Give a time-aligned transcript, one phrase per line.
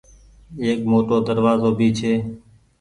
[0.63, 2.13] ايڪ موٽو دروآزو ڀي ڇي۔